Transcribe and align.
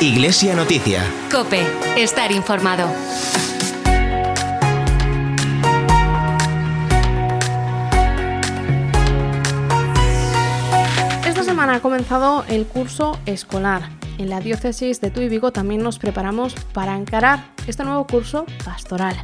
Iglesia 0.00 0.54
Noticia. 0.54 1.02
Cope, 1.32 1.62
estar 1.96 2.30
informado. 2.30 2.86
Esta 11.26 11.42
semana 11.42 11.76
ha 11.76 11.80
comenzado 11.80 12.44
el 12.48 12.66
curso 12.66 13.18
escolar. 13.26 13.88
En 14.18 14.30
la 14.30 14.40
diócesis 14.40 15.00
de 15.00 15.10
Tuy 15.10 15.28
Vigo 15.28 15.50
también 15.52 15.82
nos 15.82 15.98
preparamos 15.98 16.54
para 16.72 16.96
encarar 16.96 17.46
este 17.66 17.82
nuevo 17.82 18.06
curso 18.06 18.46
pastoral. 18.64 19.16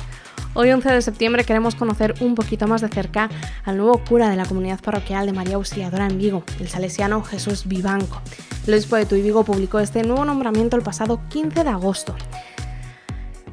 Hoy 0.55 0.71
11 0.71 0.93
de 0.93 1.01
septiembre 1.01 1.45
queremos 1.45 1.75
conocer 1.75 2.15
un 2.21 2.35
poquito 2.35 2.69
más 2.69 2.83
de 2.83 2.89
cerca 2.89 3.31
al 3.65 3.79
nuevo 3.79 4.05
cura 4.07 4.29
de 4.29 4.37
la 4.37 4.45
comunidad 4.45 4.81
parroquial 4.83 5.25
de 5.25 5.33
María 5.33 5.55
Auxiliadora 5.55 6.07
en 6.07 6.19
Vigo, 6.19 6.45
el 6.61 6.69
salesiano 6.69 7.23
Jesús 7.23 7.67
Vivanco. 7.67 8.21
El 8.67 8.75
obispo 8.75 8.97
de 8.97 9.07
Tuy 9.07 9.23
Vigo 9.23 9.45
publicó 9.45 9.81
este 9.81 10.03
nuevo 10.03 10.27
nombramiento 10.27 10.77
el 10.77 10.83
pasado 10.83 11.23
15 11.31 11.65
de 11.65 11.71
agosto. 11.71 12.15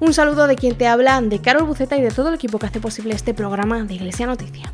Un 0.02 0.14
saludo 0.14 0.46
de 0.46 0.58
quien 0.58 0.78
te 0.78 0.88
habla, 0.88 1.22
de 1.22 1.40
Carol 1.40 1.64
Buceta 1.64 1.96
y 1.96 2.02
de 2.02 2.12
todo 2.12 2.30
el 2.30 2.36
equipo 2.36 2.60
que 2.60 2.66
hace 2.66 2.82
posible 2.82 3.14
este 3.14 3.34
programa 3.34 3.82
de 3.84 3.94
Iglesia 3.94 4.28
Noticia. 4.28 4.74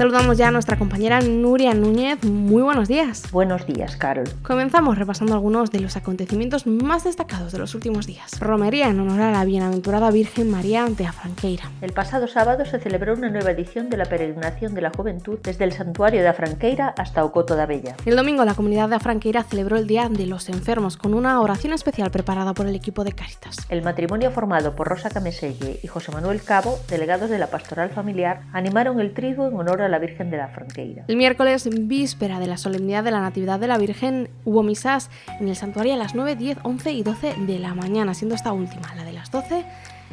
Saludamos 0.00 0.38
ya 0.38 0.48
a 0.48 0.50
nuestra 0.50 0.78
compañera 0.78 1.20
Nuria 1.20 1.74
Núñez. 1.74 2.24
Muy 2.24 2.62
buenos 2.62 2.88
días. 2.88 3.30
Buenos 3.32 3.66
días, 3.66 3.96
Carol. 3.96 4.24
Comenzamos 4.42 4.96
repasando 4.96 5.34
algunos 5.34 5.70
de 5.72 5.80
los 5.80 5.94
acontecimientos 5.94 6.66
más 6.66 7.04
destacados 7.04 7.52
de 7.52 7.58
los 7.58 7.74
últimos 7.74 8.06
días. 8.06 8.40
Romería 8.40 8.88
en 8.88 8.98
honor 8.98 9.20
a 9.20 9.30
la 9.30 9.44
bienaventurada 9.44 10.10
Virgen 10.10 10.50
María 10.50 10.86
de 10.86 11.04
Afranqueira. 11.04 11.64
El 11.82 11.92
pasado 11.92 12.28
sábado 12.28 12.64
se 12.64 12.80
celebró 12.80 13.12
una 13.12 13.28
nueva 13.28 13.50
edición 13.50 13.90
de 13.90 13.98
la 13.98 14.06
peregrinación 14.06 14.72
de 14.72 14.80
la 14.80 14.88
juventud 14.88 15.38
desde 15.42 15.64
el 15.64 15.72
santuario 15.72 16.22
de 16.22 16.28
Afranqueira 16.28 16.94
hasta 16.96 17.22
Ocoto 17.22 17.54
da 17.54 17.66
Bella. 17.66 17.94
El 18.06 18.16
domingo 18.16 18.46
la 18.46 18.54
comunidad 18.54 18.88
de 18.88 18.96
Afranqueira 18.96 19.42
celebró 19.42 19.76
el 19.76 19.86
Día 19.86 20.08
de 20.08 20.24
los 20.24 20.48
Enfermos 20.48 20.96
con 20.96 21.12
una 21.12 21.38
oración 21.42 21.74
especial 21.74 22.10
preparada 22.10 22.54
por 22.54 22.66
el 22.66 22.74
equipo 22.74 23.04
de 23.04 23.12
Cáritas. 23.12 23.66
El 23.68 23.82
matrimonio 23.82 24.30
formado 24.30 24.74
por 24.74 24.88
Rosa 24.88 25.10
Cameselle 25.10 25.78
y 25.82 25.86
José 25.88 26.10
Manuel 26.10 26.42
Cabo, 26.42 26.78
delegados 26.88 27.28
de 27.28 27.38
la 27.38 27.48
Pastoral 27.48 27.90
Familiar, 27.90 28.44
animaron 28.54 28.98
el 28.98 29.12
trigo 29.12 29.46
en 29.46 29.56
honor 29.56 29.82
a 29.82 29.89
la 29.90 29.98
Virgen 29.98 30.30
de 30.30 30.36
la 30.36 30.48
Franqueira. 30.48 31.04
El 31.08 31.16
miércoles, 31.16 31.68
víspera 31.70 32.40
de 32.40 32.46
la 32.46 32.56
solemnidad 32.56 33.04
de 33.04 33.10
la 33.10 33.20
Natividad 33.20 33.60
de 33.60 33.66
la 33.66 33.78
Virgen, 33.78 34.28
hubo 34.44 34.62
misas 34.62 35.10
en 35.40 35.48
el 35.48 35.56
santuario 35.56 35.94
a 35.94 35.96
las 35.96 36.14
9, 36.14 36.36
10, 36.36 36.58
11 36.62 36.92
y 36.92 37.02
12 37.02 37.34
de 37.46 37.58
la 37.58 37.74
mañana, 37.74 38.14
siendo 38.14 38.34
esta 38.34 38.52
última, 38.52 38.94
la 38.94 39.04
de 39.04 39.12
las 39.12 39.30
12, 39.30 39.64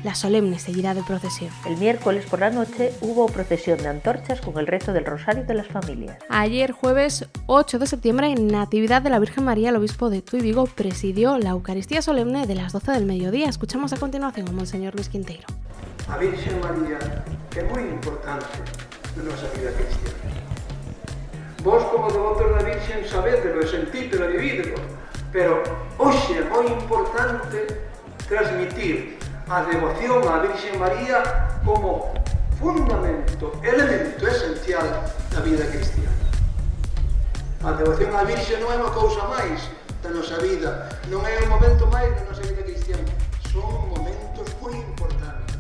la 0.04 0.14
solemne 0.14 0.60
seguirá 0.60 0.94
de 0.94 1.02
procesión. 1.02 1.50
El 1.66 1.78
miércoles 1.78 2.26
por 2.26 2.40
la 2.40 2.50
noche 2.50 2.94
hubo 3.02 3.26
procesión 3.28 3.80
de 3.80 3.88
antorchas 3.88 4.42
con 4.42 4.58
el 4.60 4.68
rezo 4.68 4.94
del 4.94 5.06
Rosario 5.06 5.44
de 5.44 5.54
las 5.56 5.68
Familias. 5.68 6.18
Ayer, 6.30 6.72
jueves 6.72 7.28
8 7.48 7.80
de 7.80 7.88
septiembre, 7.88 8.32
en 8.32 8.48
Natividad 8.48 9.02
de 9.02 9.10
la 9.10 9.20
Virgen 9.20 9.44
María, 9.44 9.70
el 9.70 9.76
obispo 9.76 10.10
de 10.10 10.22
Tuy 10.22 10.42
Vigo 10.42 10.66
presidió 10.68 11.38
la 11.38 11.50
Eucaristía 11.50 12.02
solemne 12.02 12.46
de 12.46 12.56
las 12.56 12.74
12 12.74 12.92
del 12.92 13.06
mediodía. 13.06 13.50
Escuchamos 13.50 13.92
a 13.94 13.98
continuación 13.98 14.48
a 14.48 14.52
Monseñor 14.52 14.94
Luis 14.96 15.10
Quinteiro. 15.10 15.48
A 16.08 16.18
Virgen 16.18 16.60
María, 16.62 17.00
que 17.50 17.60
é 17.60 17.64
moi 17.64 17.82
importante 17.82 18.87
da 19.18 19.24
nosa 19.24 19.48
vida 19.58 19.72
cristiana. 19.72 20.18
Vos, 21.64 21.84
como 21.86 22.08
devotos 22.08 22.52
da 22.52 22.64
Virxen, 22.64 23.04
sabédelo 23.10 23.62
e 23.62 23.68
sentítelo 23.68 24.26
e 24.26 24.38
vividelo, 24.38 24.78
pero 25.32 25.64
hoxe 25.98 26.38
é 26.38 26.44
moi 26.46 26.66
importante 26.70 27.66
transmitir 28.30 29.18
a 29.50 29.62
devoción 29.66 30.22
á 30.30 30.40
Virxen 30.46 30.78
María 30.78 31.50
como 31.66 32.14
fundamento, 32.62 33.52
elemento 33.64 34.28
esencial 34.28 34.86
da 35.34 35.42
vida 35.42 35.66
cristiana. 35.66 36.14
A 37.66 37.74
devoción 37.74 38.14
á 38.14 38.24
Virxen 38.24 38.62
non 38.62 38.70
é 38.70 38.78
unha 38.78 38.94
cousa 38.94 39.26
máis 39.26 39.66
da 40.06 40.14
nosa 40.14 40.38
vida, 40.40 40.88
non 41.10 41.26
é 41.26 41.42
un 41.42 41.50
momento 41.50 41.90
máis 41.90 42.14
da 42.14 42.24
nosa 42.30 42.46
vida 42.46 42.62
cristiana, 42.62 43.10
son 43.50 43.90
momentos 43.90 44.46
moi 44.62 44.78
importantes. 44.78 45.58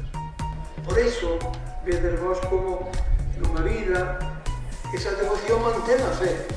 Por 0.86 0.96
iso, 1.02 1.42
vedes 1.84 2.16
vos 2.22 2.38
como 2.48 2.94
nunha 3.40 3.62
vida, 3.62 4.20
esa 4.94 5.12
devoción 5.16 5.62
mantén 5.62 6.02
a 6.02 6.12
fe. 6.16 6.48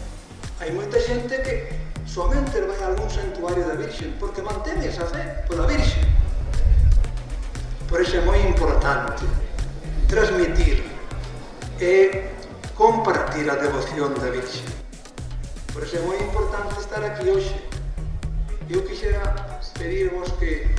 Hai 0.60 0.70
moita 0.72 1.00
xente 1.00 1.40
que 1.42 1.72
somente 2.06 2.60
vai 2.60 2.78
a 2.82 2.92
algún 2.92 3.08
santuario 3.08 3.64
da 3.66 3.74
Virxen, 3.74 4.16
porque 4.20 4.42
mantén 4.42 4.80
esa 4.84 5.06
fe 5.06 5.44
pola 5.48 5.66
Virxen. 5.66 6.04
Por 7.88 8.00
iso 8.00 8.16
é 8.16 8.22
moi 8.22 8.38
importante 8.46 9.26
transmitir 10.06 10.86
e 11.80 12.30
compartir 12.76 13.50
a 13.50 13.56
devoción 13.56 14.14
da 14.14 14.30
Virxen. 14.30 14.68
Por 15.72 15.82
iso 15.82 15.96
é 15.98 16.02
moi 16.06 16.18
importante 16.22 16.78
estar 16.78 17.02
aquí 17.02 17.28
hoxe. 17.30 17.56
Eu 18.70 18.86
quixera 18.86 19.34
pedirvos 19.74 20.30
que 20.38 20.70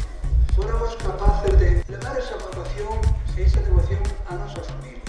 fóramos 0.55 0.95
capaces 0.95 1.59
de 1.59 1.83
levar 1.89 2.17
esa 2.17 2.37
vocación 2.37 3.01
e 3.35 3.41
esa 3.41 3.59
devoción 3.61 4.03
a 4.29 4.35
nosa 4.35 4.61
familia. 4.63 5.00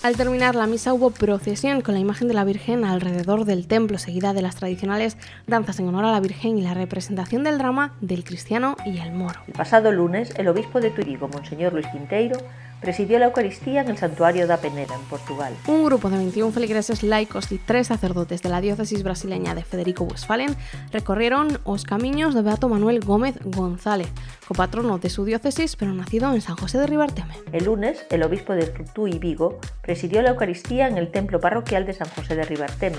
Al 0.00 0.16
terminar 0.16 0.54
la 0.54 0.66
misa 0.66 0.94
hubo 0.94 1.10
procesión 1.10 1.82
con 1.82 1.92
la 1.92 2.00
imagen 2.00 2.28
de 2.28 2.34
la 2.34 2.44
Virgen 2.44 2.84
alrededor 2.84 3.44
del 3.44 3.66
templo, 3.66 3.98
seguida 3.98 4.32
de 4.32 4.42
las 4.42 4.56
tradicionales 4.56 5.18
danzas 5.46 5.80
en 5.80 5.88
honor 5.88 6.04
a 6.04 6.12
la 6.12 6.20
Virgen 6.20 6.56
y 6.56 6.62
la 6.62 6.72
representación 6.72 7.42
del 7.42 7.58
drama 7.58 7.94
del 8.00 8.24
cristiano 8.24 8.76
y 8.86 9.00
el 9.00 9.12
moro. 9.12 9.40
El 9.48 9.54
pasado 9.54 9.92
lunes, 9.92 10.32
el 10.36 10.48
obispo 10.48 10.80
de 10.80 10.90
Turigo, 10.90 11.28
Monseñor 11.28 11.72
Luis 11.72 11.88
Quinteiro, 11.88 12.38
presidió 12.80 13.18
la 13.18 13.26
Eucaristía 13.26 13.80
en 13.80 13.88
el 13.88 13.98
santuario 13.98 14.46
da 14.46 14.58
Peneda, 14.58 14.94
en 14.94 15.02
Portugal. 15.02 15.54
Un 15.66 15.84
grupo 15.84 16.10
de 16.10 16.16
21 16.16 16.52
feligreses 16.52 17.02
laicos 17.02 17.50
y 17.52 17.58
tres 17.58 17.88
sacerdotes 17.88 18.42
de 18.42 18.48
la 18.48 18.60
diócesis 18.60 19.02
brasileña 19.02 19.54
de 19.54 19.64
Federico 19.64 20.04
Westphalen 20.04 20.54
recorrieron 20.92 21.58
os 21.64 21.84
camiños 21.84 22.34
de 22.34 22.42
Beato 22.42 22.68
Manuel 22.68 23.00
Gómez 23.00 23.36
González, 23.44 24.08
copatrono 24.46 24.98
de 24.98 25.10
su 25.10 25.24
diócesis 25.24 25.76
pero 25.76 25.92
nacido 25.92 26.32
en 26.34 26.40
San 26.40 26.56
José 26.56 26.78
de 26.78 26.86
Ribarteme. 26.86 27.34
El 27.52 27.64
lunes, 27.64 28.04
el 28.10 28.22
obispo 28.22 28.54
de 28.54 28.66
Tutú 28.66 29.08
y 29.08 29.18
Vigo 29.18 29.58
presidió 29.82 30.22
la 30.22 30.30
Eucaristía 30.30 30.88
en 30.88 30.98
el 30.98 31.10
templo 31.10 31.40
parroquial 31.40 31.86
de 31.86 31.94
San 31.94 32.08
José 32.08 32.36
de 32.36 32.44
Ribarteme, 32.44 32.98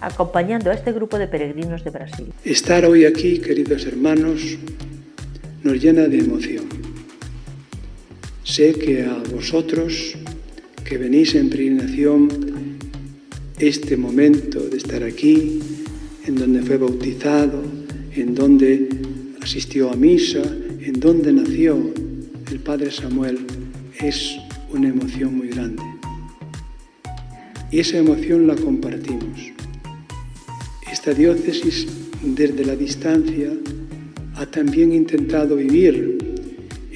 acompañando 0.00 0.70
a 0.70 0.74
este 0.74 0.92
grupo 0.92 1.18
de 1.18 1.26
peregrinos 1.26 1.84
de 1.84 1.90
Brasil. 1.90 2.32
Estar 2.44 2.84
hoy 2.84 3.04
aquí, 3.04 3.40
queridos 3.40 3.84
hermanos, 3.84 4.58
nos 5.62 5.82
llena 5.82 6.02
de 6.02 6.18
emoción. 6.18 6.77
Sé 8.48 8.72
que 8.72 9.04
a 9.04 9.22
vosotros 9.30 10.16
que 10.82 10.96
venís 10.96 11.34
en 11.34 11.50
peregrinación 11.50 12.28
este 13.58 13.94
momento 13.98 14.58
de 14.58 14.78
estar 14.78 15.04
aquí, 15.04 15.60
en 16.26 16.34
donde 16.34 16.62
fue 16.62 16.78
bautizado, 16.78 17.62
en 18.16 18.34
donde 18.34 18.88
asistió 19.42 19.92
a 19.92 19.96
misa, 19.96 20.40
en 20.80 20.94
donde 20.98 21.30
nació 21.30 21.92
el 22.50 22.58
Padre 22.60 22.90
Samuel, 22.90 23.38
es 24.00 24.38
una 24.72 24.88
emoción 24.88 25.36
muy 25.36 25.48
grande. 25.48 25.82
Y 27.70 27.80
esa 27.80 27.98
emoción 27.98 28.46
la 28.46 28.56
compartimos. 28.56 29.52
Esta 30.90 31.12
diócesis 31.12 31.86
desde 32.22 32.64
la 32.64 32.74
distancia 32.74 33.52
ha 34.36 34.46
también 34.46 34.94
intentado 34.94 35.56
vivir 35.56 36.17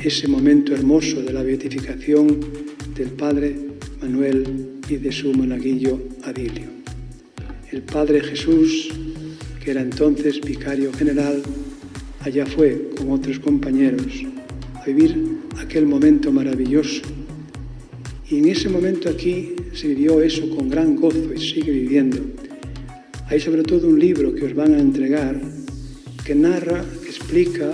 ese 0.04 0.26
momento 0.26 0.74
hermoso 0.74 1.22
de 1.22 1.32
la 1.32 1.44
beatificación 1.44 2.40
del 2.96 3.10
Padre 3.10 3.56
Manuel 4.00 4.80
y 4.88 4.96
de 4.96 5.12
su 5.12 5.32
monaguillo 5.32 6.00
Adilio. 6.24 6.66
El 7.70 7.82
Padre 7.82 8.20
Jesús, 8.20 8.88
que 9.62 9.70
era 9.70 9.80
entonces 9.80 10.40
vicario 10.40 10.92
general, 10.92 11.40
allá 12.20 12.44
fue 12.46 12.90
con 12.96 13.12
otros 13.12 13.38
compañeros 13.38 14.24
a 14.74 14.84
vivir 14.86 15.38
aquel 15.60 15.86
momento 15.86 16.32
maravilloso. 16.32 17.02
Y 18.28 18.38
en 18.38 18.48
ese 18.48 18.68
momento 18.68 19.08
aquí 19.08 19.54
se 19.72 19.86
vivió 19.86 20.20
eso 20.20 20.50
con 20.50 20.68
gran 20.68 20.96
gozo 20.96 21.32
y 21.32 21.40
sigue 21.40 21.70
viviendo. 21.70 22.18
Hay 23.28 23.38
sobre 23.38 23.62
todo 23.62 23.86
un 23.86 24.00
libro 24.00 24.34
que 24.34 24.46
os 24.46 24.54
van 24.54 24.74
a 24.74 24.80
entregar 24.80 25.40
que 26.24 26.34
narra, 26.34 26.84
que 27.02 27.08
explica 27.08 27.72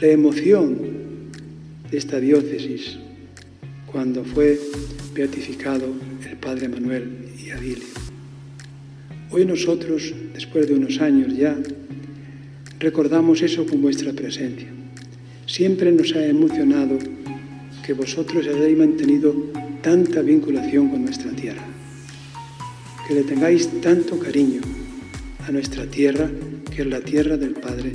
la 0.00 0.06
emoción 0.06 0.99
de 1.90 1.98
esta 1.98 2.20
diócesis 2.20 2.98
cuando 3.86 4.24
fue 4.24 4.58
beatificado 5.14 5.92
el 6.28 6.36
Padre 6.36 6.68
Manuel 6.68 7.28
y 7.38 7.50
Adilio. 7.50 7.84
Hoy 9.30 9.44
nosotros, 9.44 10.12
después 10.34 10.68
de 10.68 10.74
unos 10.74 11.00
años 11.00 11.36
ya, 11.36 11.56
recordamos 12.78 13.42
eso 13.42 13.66
con 13.66 13.82
vuestra 13.82 14.12
presencia. 14.12 14.68
Siempre 15.46 15.92
nos 15.92 16.14
ha 16.14 16.24
emocionado 16.24 16.98
que 17.84 17.92
vosotros 17.92 18.46
hayáis 18.46 18.78
mantenido 18.78 19.34
tanta 19.82 20.22
vinculación 20.22 20.88
con 20.88 21.04
nuestra 21.04 21.32
tierra, 21.32 21.64
que 23.08 23.14
le 23.14 23.22
tengáis 23.22 23.68
tanto 23.80 24.18
cariño 24.18 24.60
a 25.46 25.50
nuestra 25.50 25.86
tierra, 25.86 26.30
que 26.74 26.82
es 26.82 26.88
la 26.88 27.00
tierra 27.00 27.36
del 27.36 27.54
Padre. 27.54 27.92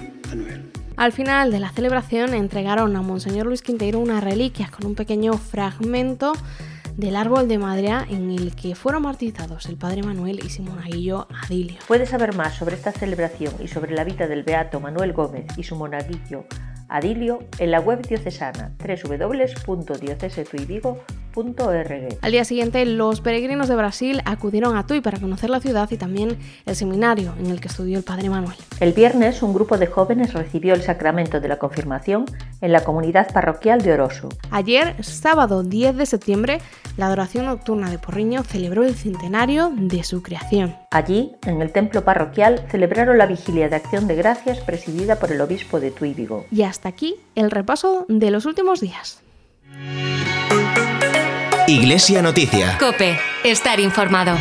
Al 0.98 1.12
final 1.12 1.52
de 1.52 1.60
la 1.60 1.72
celebración 1.72 2.34
entregaron 2.34 2.96
a 2.96 3.02
Monseñor 3.02 3.48
Luis 3.48 3.62
Quinteiro 3.62 4.00
una 4.00 4.22
reliquia 4.22 4.72
con 4.72 4.88
un 4.88 4.96
pequeño 4.96 5.34
fragmento 5.34 6.32
del 6.96 7.18
árbol 7.18 7.50
de 7.50 7.58
madera 7.58 8.06
en 8.10 8.32
el 8.32 8.56
que 8.56 8.76
fueron 8.76 9.02
martirizados 9.02 9.66
el 9.66 9.76
padre 9.76 10.04
Manuel 10.04 10.40
y 10.44 10.50
Simón 10.50 10.80
Aguillo 10.80 11.28
Adilio. 11.44 11.80
Puedes 11.88 12.10
saber 12.10 12.34
más 12.34 12.56
sobre 12.56 12.76
esta 12.76 12.94
celebración 12.94 13.54
y 13.62 13.68
sobre 13.68 13.94
la 13.94 14.06
vida 14.06 14.28
del 14.28 14.44
beato 14.44 14.80
Manuel 14.80 15.12
Gómez 15.12 15.46
y 15.58 15.64
su 15.64 15.76
monaguillo 15.76 16.46
Adilio 16.88 17.40
en 17.60 17.72
la 17.72 17.82
web 17.82 18.02
diocesana 18.08 18.72
Al 22.22 22.32
día 22.32 22.46
siguiente, 22.46 22.86
los 22.86 23.20
peregrinos 23.20 23.68
de 23.68 23.76
Brasil 23.76 24.22
acudieron 24.26 24.78
a 24.78 24.88
Tui 24.88 25.02
para 25.02 25.20
conocer 25.20 25.50
la 25.50 25.60
ciudad 25.60 25.90
y 25.92 25.98
también 25.98 26.38
el 26.66 26.76
seminario 26.76 27.34
en 27.40 27.48
el 27.48 27.60
que 27.60 27.68
estudió 27.68 27.98
el 27.98 28.04
padre 28.04 28.30
Manuel. 28.30 28.56
El 28.80 28.94
viernes, 28.94 29.44
un 29.44 29.54
grupo 29.54 29.78
de 29.78 29.88
jóvenes 29.88 30.34
recibió 30.34 30.74
el 30.74 30.82
sacramento 30.82 31.42
de 31.42 31.50
la 31.50 31.60
confirmación 31.60 32.26
en 32.62 32.72
la 32.72 32.84
comunidad 32.84 33.34
parroquial 33.34 33.82
de 33.82 33.94
Oroso. 33.94 34.30
Ayer, 34.50 34.96
sábado 35.04 35.64
10 35.64 35.98
de 35.98 36.06
septiembre, 36.06 36.62
la 36.96 37.08
adoración 37.08 37.48
nocturna 37.48 37.90
de 37.90 38.00
Porriño 38.00 38.44
celebró 38.44 38.84
el 38.84 38.96
centenario 38.96 39.74
de 39.76 40.04
su 40.04 40.22
creación. 40.24 40.76
Allí, 40.92 41.34
en 41.46 41.62
el 41.62 41.72
templo 41.72 42.06
parroquial, 42.06 42.66
celebraron 42.70 43.18
la 43.18 43.26
vigilia 43.26 43.68
de 43.68 43.76
acción 43.76 44.08
de 44.08 44.16
gracias 44.16 44.60
presidida 44.60 45.18
por 45.18 45.32
el 45.34 45.42
obispo 45.42 45.82
de 45.82 45.92
Tui 45.92 46.14
Vigo. 46.14 46.46
Y 46.50 46.64
hasta 46.64 46.88
aquí 46.88 47.16
el 47.36 47.52
repaso 47.52 48.06
de 48.08 48.32
los 48.32 48.46
últimos 48.46 48.80
días. 48.80 49.22
Iglesia 51.68 52.22
Noticia. 52.22 52.78
Cope, 52.80 53.18
estar 53.44 53.80
informado. 53.80 54.38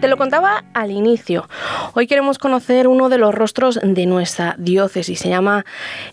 Te 0.00 0.08
lo 0.08 0.16
contaba 0.16 0.64
al 0.72 0.90
inicio. 0.90 1.48
Hoy 1.92 2.06
queremos 2.06 2.38
conocer 2.38 2.88
uno 2.88 3.10
de 3.10 3.18
los 3.18 3.34
rostros 3.34 3.78
de 3.82 4.06
nuestra 4.06 4.54
diócesis. 4.56 5.18
Se 5.18 5.28
llama 5.28 5.66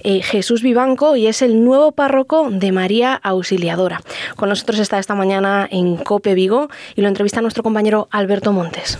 eh, 0.04 0.22
Jesús 0.22 0.64
Vivanco 0.64 1.16
y 1.16 1.28
es 1.28 1.42
el 1.42 1.64
nuevo 1.64 1.94
párroco 1.94 2.50
de 2.50 2.74
María 2.74 3.16
Auxiliadora. 3.24 4.02
Con 4.36 4.50
nosotros 4.50 4.80
está 4.80 5.00
esta 5.00 5.16
mañana 5.16 5.66
en 5.72 5.96
Cope 5.96 6.34
Vigo 6.34 6.68
y 6.96 7.02
lo 7.02 7.08
entrevista 7.08 7.40
nuestro 7.42 7.64
compañero 7.64 8.10
Alberto 8.12 8.52
Montes. 8.52 9.00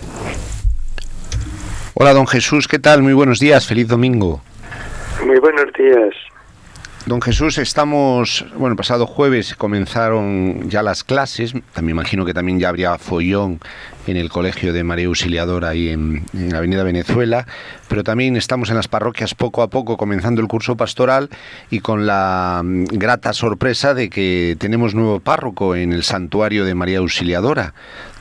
Hola, 1.94 2.14
don 2.14 2.26
Jesús, 2.26 2.70
¿qué 2.70 2.80
tal? 2.80 3.04
Muy 3.04 3.14
buenos 3.14 3.40
días, 3.40 3.68
feliz 3.68 3.90
domingo. 3.90 4.42
Muy 5.26 5.40
buenos 5.40 5.66
días. 5.78 6.14
Don 7.06 7.22
Jesús, 7.22 7.58
estamos, 7.58 8.46
bueno, 8.56 8.78
pasado 8.78 9.06
jueves 9.06 9.56
comenzaron 9.56 10.70
ya 10.70 10.82
las 10.82 11.04
clases, 11.04 11.52
también 11.74 11.98
imagino 11.98 12.24
que 12.24 12.34
también 12.34 12.62
ya 12.62 12.70
habría 12.70 12.98
follón 12.98 13.60
en 14.08 14.16
el 14.16 14.30
colegio 14.30 14.72
de 14.72 14.86
María 14.86 15.08
Auxiliadora 15.08 15.70
ahí 15.70 15.90
en, 15.90 16.24
en 16.34 16.56
Avenida 16.56 16.82
Venezuela, 16.84 17.46
pero 17.90 18.06
también 18.06 18.38
estamos 18.38 18.70
en 18.70 18.78
las 18.78 18.88
parroquias 18.88 19.36
poco 19.36 19.64
a 19.64 19.70
poco 19.70 19.98
comenzando 19.98 20.40
el 20.40 20.48
curso 20.48 20.78
pastoral 20.78 21.28
y 21.70 21.82
con 21.82 22.08
la 22.08 22.62
mm, 22.64 22.86
grata 22.86 23.34
sorpresa 23.34 23.94
de 23.94 24.10
que 24.10 24.56
tenemos 24.58 24.96
nuevo 24.96 25.20
párroco 25.20 25.76
en 25.76 25.92
el 25.92 26.04
santuario 26.04 26.64
de 26.64 26.74
María 26.74 27.00
Auxiliadora, 27.00 27.74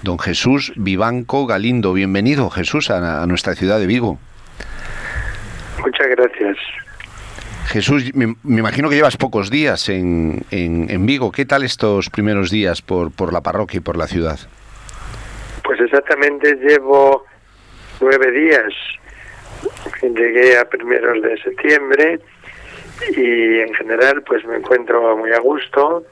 don 0.02 0.18
Jesús 0.18 0.72
Vivanco 0.74 1.46
Galindo. 1.46 1.92
Bienvenido, 1.92 2.50
Jesús, 2.50 2.90
a 2.90 3.24
nuestra 3.28 3.54
ciudad 3.54 3.78
de 3.78 3.86
Vigo. 3.86 4.18
Muchas 5.84 6.08
gracias. 6.08 6.56
Jesús, 7.66 8.14
me, 8.14 8.34
me, 8.42 8.60
imagino 8.60 8.88
que 8.88 8.96
llevas 8.96 9.16
pocos 9.16 9.50
días 9.50 9.88
en, 9.88 10.44
en, 10.50 11.06
Vigo. 11.06 11.32
¿Qué 11.32 11.46
tal 11.46 11.62
estos 11.62 12.10
primeros 12.10 12.50
días 12.50 12.82
por, 12.82 13.12
por 13.12 13.32
la 13.32 13.40
parroquia 13.40 13.78
y 13.78 13.80
por 13.80 13.96
la 13.96 14.06
ciudad? 14.06 14.38
Pues 15.64 15.80
exactamente 15.80 16.54
llevo 16.56 17.24
nueve 18.00 18.30
días. 18.30 18.72
Llegué 20.02 20.58
a 20.58 20.64
primeros 20.64 21.22
de 21.22 21.40
septiembre 21.40 22.20
y 23.16 23.60
en 23.60 23.72
general 23.74 24.22
pues 24.22 24.44
me 24.44 24.56
encuentro 24.56 25.16
muy 25.16 25.32
a 25.32 25.38
gusto. 25.38 26.04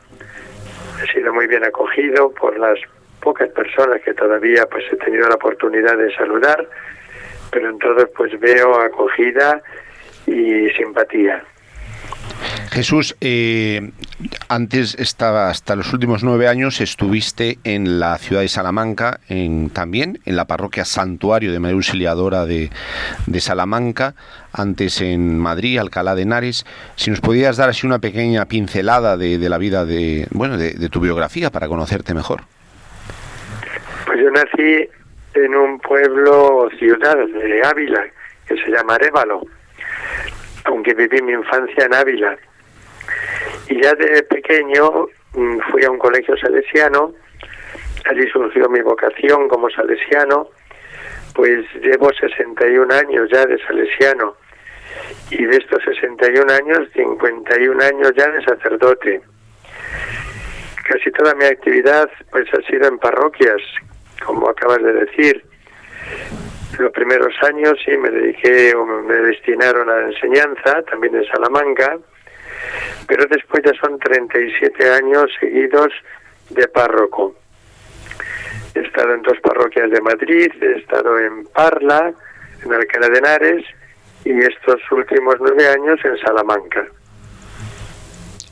He 1.02 1.12
sido 1.12 1.32
muy 1.32 1.46
bien 1.46 1.64
acogido 1.64 2.32
por 2.32 2.58
las 2.58 2.78
pocas 3.20 3.50
personas 3.50 4.00
que 4.02 4.14
todavía 4.14 4.66
pues 4.70 4.84
he 4.92 4.96
tenido 4.96 5.28
la 5.28 5.34
oportunidad 5.34 5.96
de 5.96 6.14
saludar, 6.14 6.68
pero 7.50 7.70
en 7.70 7.78
todos 7.78 8.08
pues 8.16 8.38
veo 8.40 8.80
acogida 8.80 9.62
y 10.26 10.68
simpatía. 10.70 11.42
Jesús, 12.70 13.16
eh, 13.20 13.90
antes 14.48 14.94
estaba 14.94 15.48
hasta 15.48 15.74
los 15.74 15.92
últimos 15.92 16.22
nueve 16.22 16.46
años 16.46 16.80
estuviste 16.80 17.58
en 17.64 17.98
la 17.98 18.16
ciudad 18.18 18.42
de 18.42 18.48
Salamanca, 18.48 19.18
en, 19.28 19.70
también 19.70 20.20
en 20.24 20.36
la 20.36 20.46
parroquia 20.46 20.84
Santuario 20.84 21.52
de 21.52 21.58
María 21.58 21.74
Auxiliadora 21.74 22.46
de, 22.46 22.70
de, 23.26 23.40
Salamanca, 23.40 24.14
antes 24.52 25.00
en 25.00 25.38
Madrid, 25.38 25.78
Alcalá 25.78 26.14
de 26.14 26.22
Henares. 26.22 26.64
Si 26.94 27.10
nos 27.10 27.20
podías 27.20 27.56
dar 27.56 27.68
así 27.68 27.86
una 27.86 27.98
pequeña 27.98 28.44
pincelada 28.46 29.16
de, 29.16 29.38
de 29.38 29.48
la 29.48 29.58
vida 29.58 29.84
de, 29.84 30.28
bueno, 30.30 30.56
de, 30.56 30.72
de 30.74 30.88
tu 30.88 31.00
biografía 31.00 31.50
para 31.50 31.66
conocerte 31.66 32.14
mejor. 32.14 32.42
Pues 34.06 34.20
yo 34.20 34.30
nací 34.30 34.88
en 35.34 35.54
un 35.54 35.78
pueblo 35.80 36.68
ciudad 36.78 37.16
de 37.16 37.62
Ávila 37.64 38.04
que 38.46 38.56
se 38.56 38.70
llama 38.70 38.94
Arévalo 38.94 39.42
aunque 40.70 40.94
viví 40.94 41.20
mi 41.22 41.32
infancia 41.32 41.84
en 41.84 41.94
Ávila. 41.94 42.36
Y 43.68 43.82
ya 43.82 43.92
de 43.94 44.22
pequeño 44.22 45.08
fui 45.70 45.84
a 45.84 45.90
un 45.90 45.98
colegio 45.98 46.36
salesiano, 46.36 47.12
allí 48.06 48.26
surgió 48.30 48.68
mi 48.68 48.80
vocación 48.80 49.48
como 49.48 49.68
salesiano, 49.70 50.48
pues 51.34 51.64
llevo 51.82 52.12
61 52.12 52.92
años 52.94 53.28
ya 53.32 53.44
de 53.46 53.58
salesiano 53.66 54.36
y 55.30 55.44
de 55.44 55.56
estos 55.56 55.82
61 55.84 56.52
años, 56.52 56.88
51 56.94 57.82
años 57.82 58.12
ya 58.16 58.28
de 58.28 58.44
sacerdote. 58.44 59.20
Casi 60.88 61.10
toda 61.12 61.34
mi 61.34 61.44
actividad 61.44 62.10
pues 62.30 62.46
ha 62.52 62.62
sido 62.68 62.88
en 62.88 62.98
parroquias, 62.98 63.60
como 64.24 64.48
acabas 64.48 64.82
de 64.82 64.92
decir, 64.92 65.44
los 66.78 66.92
primeros 66.92 67.34
años 67.42 67.74
sí 67.84 67.96
me 67.96 68.10
dediqué 68.10 68.74
o 68.74 68.84
me 68.84 69.14
destinaron 69.14 69.88
a 69.90 69.96
la 69.96 70.06
enseñanza, 70.08 70.82
también 70.90 71.14
en 71.14 71.24
Salamanca, 71.26 71.98
pero 73.06 73.26
después 73.26 73.62
ya 73.64 73.72
son 73.80 73.98
37 73.98 74.90
años 74.90 75.30
seguidos 75.38 75.92
de 76.50 76.68
párroco. 76.68 77.34
He 78.74 78.80
estado 78.80 79.14
en 79.14 79.22
dos 79.22 79.38
parroquias 79.42 79.90
de 79.90 80.00
Madrid, 80.00 80.50
he 80.60 80.78
estado 80.78 81.18
en 81.18 81.44
Parla, 81.46 82.12
en 82.64 82.72
Alcalá 82.72 83.08
de 83.08 83.18
Henares 83.18 83.64
y 84.24 84.32
estos 84.38 84.80
últimos 84.92 85.36
nueve 85.40 85.66
años 85.68 85.98
en 86.04 86.16
Salamanca. 86.18 86.86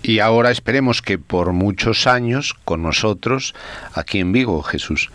Y 0.03 0.21
ahora 0.21 0.51
esperemos 0.51 1.03
que 1.03 1.19
por 1.19 1.53
muchos 1.53 2.07
años 2.07 2.55
con 2.65 2.83
nosotros 2.83 3.55
aquí 3.95 4.21
en 4.21 4.33
Vigo, 4.33 4.63
Jesús. 4.63 5.11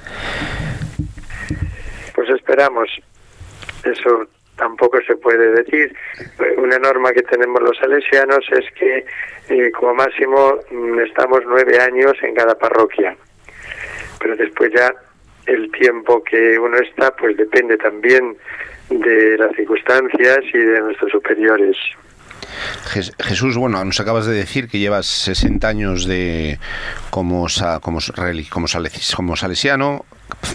Esperamos. 2.43 2.89
Eso 3.85 4.27
tampoco 4.57 4.99
se 5.07 5.15
puede 5.15 5.53
decir. 5.63 5.95
Una 6.57 6.77
norma 6.77 7.13
que 7.13 7.23
tenemos 7.23 7.61
los 7.61 7.77
salesianos 7.77 8.45
es 8.51 8.65
que 8.73 9.05
eh, 9.47 9.71
como 9.71 9.95
máximo 9.95 10.59
estamos 11.05 11.39
nueve 11.45 11.79
años 11.79 12.11
en 12.21 12.35
cada 12.35 12.55
parroquia. 12.55 13.15
Pero 14.19 14.35
después 14.35 14.71
ya 14.75 14.93
el 15.45 15.71
tiempo 15.71 16.21
que 16.21 16.59
uno 16.59 16.77
está 16.79 17.15
pues 17.15 17.37
depende 17.37 17.77
también 17.77 18.35
de 18.89 19.37
las 19.37 19.55
circunstancias 19.55 20.39
y 20.53 20.57
de 20.57 20.81
nuestros 20.81 21.11
superiores. 21.11 21.77
Jesús, 23.19 23.55
bueno, 23.55 23.83
nos 23.85 24.01
acabas 24.01 24.25
de 24.25 24.33
decir 24.33 24.67
que 24.67 24.79
llevas 24.79 25.05
60 25.05 25.65
años 25.65 26.05
de 26.05 26.59
como, 27.09 27.47
como, 27.81 27.99
como 29.15 29.35
salesiano, 29.37 30.05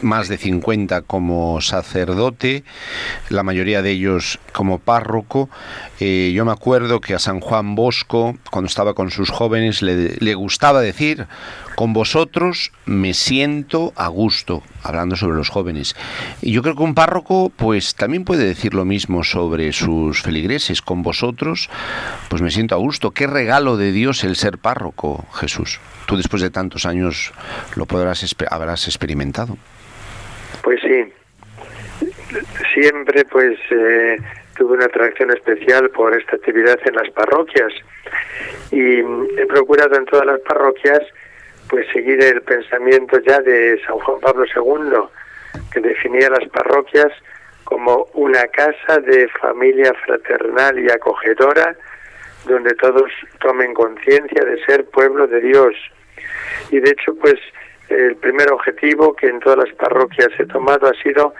más 0.03 0.29
de 0.29 0.39
50 0.39 1.03
como 1.03 1.61
sacerdote, 1.61 2.65
la 3.29 3.43
mayoría 3.43 3.83
de 3.83 3.93
ellos 3.93 4.39
como 4.53 4.79
párroco. 4.79 5.49
Eh, 6.01 6.33
yo 6.35 6.45
me 6.45 6.53
acuerdo 6.53 7.01
que 7.01 7.15
a 7.15 7.19
San 7.19 7.41
Juan 7.41 7.75
Bosco, 7.75 8.37
cuando 8.51 8.69
estaba 8.69 8.95
con 8.95 9.11
sus 9.11 9.31
jóvenes, 9.31 9.83
le, 9.83 10.17
le, 10.19 10.35
gustaba 10.35 10.81
decir, 10.81 11.27
con 11.79 11.93
vosotros 11.93 12.73
me 12.87 13.15
siento 13.15 13.93
a 13.95 14.09
gusto, 14.09 14.65
hablando 14.83 15.15
sobre 15.15 15.37
los 15.37 15.49
jóvenes. 15.49 15.95
Y 16.43 16.53
yo 16.53 16.61
creo 16.61 16.75
que 16.75 16.83
un 16.83 16.97
párroco, 16.97 17.53
pues 17.57 17.95
también 17.95 18.25
puede 18.25 18.47
decir 18.47 18.75
lo 18.75 18.85
mismo 18.85 19.23
sobre 19.23 19.71
sus 19.71 20.21
feligreses, 20.21 20.83
con 20.83 21.05
vosotros, 21.05 21.71
pues 22.31 22.43
me 22.43 22.51
siento 22.51 22.75
a 22.75 22.79
gusto. 22.79 23.13
Qué 23.13 23.29
regalo 23.29 23.77
de 23.77 23.93
Dios 23.93 24.25
el 24.25 24.35
ser 24.35 24.59
párroco, 24.59 25.25
Jesús. 25.35 25.79
Tú 26.07 26.17
después 26.17 26.43
de 26.43 26.51
tantos 26.51 26.85
años 26.85 27.33
lo 27.77 27.87
podrás 27.87 28.27
habrás 28.51 28.89
experimentado. 28.89 29.57
Pues 30.65 30.81
sí, 30.81 31.13
siempre 32.75 33.25
pues 33.25 33.57
eh, 33.71 34.17
tuve 34.57 34.79
una 34.79 34.87
atracción 34.87 35.31
especial 35.31 35.91
por 35.91 36.13
esta 36.19 36.35
actividad 36.35 36.81
en 36.85 36.97
las 36.97 37.09
parroquias 37.11 37.73
y 38.73 38.99
he 38.99 39.47
procurado 39.47 39.97
en 39.97 40.07
todas 40.07 40.27
las 40.27 40.41
parroquias 40.41 41.03
pues 41.69 41.87
seguir 41.93 42.23
el 42.23 42.43
pensamiento 42.43 43.19
ya 43.21 43.41
de 43.41 43.81
San 43.87 43.99
Juan 43.99 44.21
Pablo 44.21 44.45
II 44.45 45.61
que 45.73 45.81
definía 45.81 46.31
las 46.31 46.49
parroquias 46.49 47.13
como 47.65 48.09
una 48.15 48.47
casa 48.49 48.99
de 49.01 49.29
familia 49.41 49.93
fraternal 50.07 50.79
y 50.79 50.91
acogedora 50.91 51.77
donde 52.47 52.75
todos 52.75 53.11
tomen 53.41 53.75
conciencia 53.75 54.43
de 54.45 54.65
ser 54.65 54.87
pueblo 54.87 55.27
de 55.27 55.41
Dios. 55.41 55.75
Y 56.71 56.81
de 56.81 56.91
hecho, 56.91 57.15
pues 57.21 57.35
el 57.91 58.17
primer 58.17 58.51
objetivo 58.53 59.15
que 59.15 59.29
en 59.29 59.41
todas 59.41 59.69
las 59.69 59.75
parroquias 59.77 60.29
he 60.39 60.47
tomado 60.47 60.89
ha 60.89 61.03
sido 61.03 61.35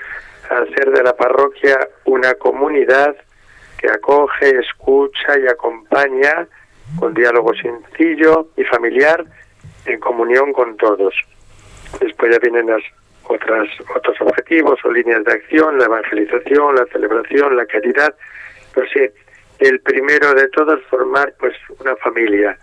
hacer 0.51 0.91
de 0.91 1.03
la 1.03 1.17
parroquia 1.17 1.79
una 2.05 2.35
comunidad 2.35 3.17
que 3.79 3.89
acoge, 3.89 4.59
escucha 4.59 5.39
y 5.39 5.47
acompaña 5.47 6.47
con 6.99 7.15
diálogo 7.15 7.53
sencillo 7.55 8.49
y 8.57 8.65
familiar 8.65 9.25
en 9.89 10.01
comunión 10.01 10.53
con 10.53 10.77
todos. 10.77 11.15
Después 12.01 12.33
ya 12.33 12.39
vienen 12.39 12.67
las 12.67 12.83
otras 13.25 13.69
otros 13.95 14.17
objetivos 14.21 14.79
o 14.85 14.91
líneas 14.91 15.25
de 15.25 15.33
acción, 15.33 15.79
la 15.79 15.85
evangelización, 15.85 16.75
la 16.75 16.87
celebración, 16.87 17.57
la 17.57 17.67
caridad. 17.67 18.15
Pero 18.75 18.87
sí, 18.93 19.01
el 19.59 19.81
primero 19.81 20.35
de 20.35 20.49
todos 20.49 20.81
formar 20.89 21.35
pues 21.39 21.55
una 21.81 21.95
familia, 21.97 22.59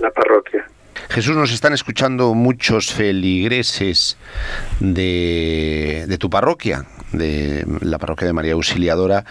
la 0.00 0.10
parroquia. 0.10 0.66
Jesús, 1.08 1.36
nos 1.36 1.52
están 1.52 1.72
escuchando 1.72 2.34
muchos 2.34 2.92
feligreses 2.92 4.16
de, 4.78 6.04
de, 6.06 6.18
tu 6.18 6.30
parroquia, 6.30 6.84
de 7.12 7.64
la 7.80 7.98
parroquia 7.98 8.26
de 8.26 8.32
María 8.32 8.52
Auxiliadora. 8.52 9.24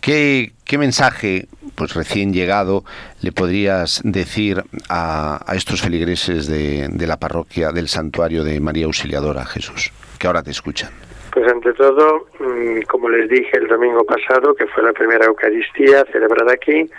¿Qué, 0.00 0.52
mensaje, 0.78 1.46
pues 1.74 1.94
recién 1.94 2.32
llegado, 2.32 2.84
le 3.22 3.32
podrías 3.32 4.00
decir 4.04 4.62
a, 4.88 5.40
a 5.46 5.54
estos 5.56 5.82
feligreses 5.82 6.46
de, 6.46 6.88
de 6.88 7.06
la 7.06 7.18
parroquia 7.18 7.70
del 7.70 7.88
santuario 7.88 8.44
de 8.44 8.60
María 8.60 8.86
Auxiliadora, 8.86 9.44
Jesús, 9.44 9.92
que 10.18 10.26
ahora 10.26 10.42
te 10.42 10.50
escuchan? 10.50 10.90
Pues 11.32 11.46
ante 11.48 11.72
todo, 11.74 12.26
mm, 12.40 12.82
como 12.88 13.08
les 13.08 13.28
dije 13.28 13.58
el 13.58 13.68
domingo 13.68 14.04
pasado, 14.04 14.54
que 14.54 14.66
fue 14.66 14.82
la 14.82 14.92
primera 14.92 15.26
Eucaristía 15.26 16.04
celebrada 16.10 16.52
aquí, 16.52 16.90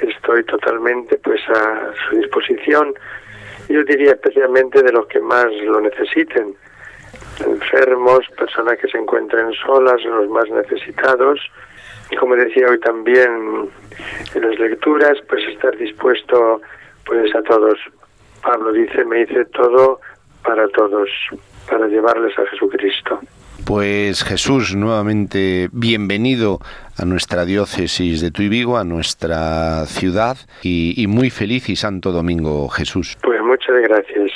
estoy 0.00 0.44
totalmente 0.44 1.16
pues 1.18 1.40
a 1.48 1.92
su 2.08 2.16
disposición. 2.16 2.94
Yo 3.68 3.82
diría 3.84 4.12
especialmente 4.12 4.82
de 4.82 4.92
los 4.92 5.06
que 5.06 5.20
más 5.20 5.46
lo 5.64 5.80
necesiten, 5.80 6.54
enfermos, 7.44 8.20
personas 8.36 8.78
que 8.78 8.88
se 8.88 8.98
encuentren 8.98 9.52
solas, 9.54 10.04
los 10.04 10.28
más 10.28 10.48
necesitados. 10.50 11.40
Y 12.10 12.16
como 12.16 12.36
decía 12.36 12.66
hoy 12.68 12.78
también 12.80 13.70
en 14.34 14.42
las 14.42 14.58
lecturas, 14.58 15.18
pues 15.28 15.42
estar 15.48 15.76
dispuesto 15.76 16.60
pues 17.06 17.34
a 17.34 17.42
todos. 17.42 17.78
Pablo 18.42 18.72
dice, 18.72 19.04
me 19.04 19.22
hice 19.22 19.44
todo 19.46 20.00
para 20.44 20.68
todos, 20.68 21.08
para 21.68 21.86
llevarles 21.86 22.38
a 22.38 22.46
Jesucristo. 22.46 23.20
Pues 23.64 24.24
Jesús, 24.24 24.76
nuevamente 24.76 25.70
bienvenido 25.72 26.58
a 26.98 27.06
nuestra 27.06 27.46
diócesis 27.46 28.20
de 28.20 28.30
Tuy 28.30 28.48
Vigo, 28.48 28.76
a 28.76 28.84
nuestra 28.84 29.86
ciudad 29.86 30.36
y, 30.62 30.92
y, 31.02 31.06
muy 31.06 31.30
feliz 31.30 31.70
y 31.70 31.76
santo 31.76 32.12
domingo, 32.12 32.68
Jesús. 32.68 33.16
Pues 33.22 33.40
muchas 33.40 33.80
gracias. 33.80 34.32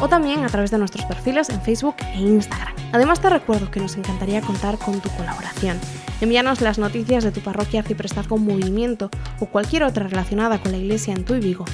o 0.00 0.08
también 0.08 0.44
a 0.44 0.48
través 0.48 0.70
de 0.70 0.78
nuestros 0.78 1.04
perfiles 1.06 1.50
en 1.50 1.60
Facebook 1.62 1.96
e 2.14 2.18
Instagram. 2.18 2.74
Además 2.92 3.20
te 3.20 3.30
recuerdo 3.30 3.68
que 3.70 3.80
nos 3.80 3.96
encantaría 3.96 4.40
contar 4.40 4.78
con 4.78 5.00
tu 5.00 5.08
colaboración. 5.10 5.78
Envíanos 6.20 6.60
las 6.60 6.78
noticias 6.78 7.22
de 7.22 7.30
tu 7.30 7.38
parroquia 7.40 7.84
Ciprestazgo 7.84 8.38
Movimiento 8.38 9.08
o 9.38 9.46
cualquier 9.46 9.84
otra 9.84 10.08
relacionada 10.08 10.58
con 10.58 10.72
la 10.72 10.78
iglesia 10.78 11.14
en 11.14 11.24
Tuy 11.24 11.38
Vigo. 11.38 11.64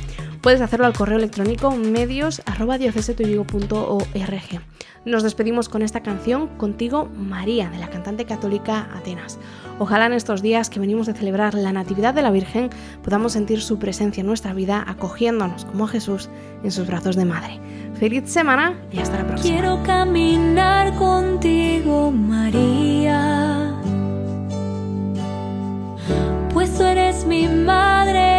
Puedes 0.43 0.61
hacerlo 0.61 0.85
al 0.85 0.93
correo 0.93 1.17
electrónico 1.17 1.71
medios.diocesetuyvigo.org. 1.71 4.61
Nos 5.07 5.23
despedimos 5.23 5.71
con 5.71 5.81
esta 5.81 6.03
canción 6.03 6.49
Contigo 6.59 7.09
María, 7.17 7.71
de 7.71 7.79
la 7.79 7.89
cantante 7.89 8.27
católica 8.27 8.91
Atenas. 8.95 9.39
Ojalá 9.79 10.05
en 10.07 10.13
estos 10.13 10.43
días 10.43 10.69
que 10.69 10.81
venimos 10.81 11.07
de 11.07 11.15
celebrar 11.15 11.55
la 11.55 11.73
Natividad 11.73 12.13
de 12.13 12.21
la 12.21 12.31
Virgen 12.31 12.69
podamos 13.03 13.33
sentir 13.33 13.63
su 13.63 13.79
presencia 13.79 14.21
en 14.21 14.27
nuestra 14.27 14.53
vida 14.53 14.85
acogiéndonos 14.87 15.65
como 15.65 15.87
Jesús 15.87 16.29
en 16.63 16.71
sus 16.71 16.87
brazos 16.87 17.17
de 17.17 17.25
madre. 17.25 17.59
Feliz 17.99 18.31
semana 18.31 18.75
y 18.93 18.99
hasta 18.99 19.17
la 19.17 19.27
próxima. 19.27 19.55
Quiero 19.55 19.83
caminar 19.83 20.95
contigo, 20.97 22.11
María. 22.11 23.34
Eres 26.97 27.25
mi 27.25 27.49
madre, 27.49 28.34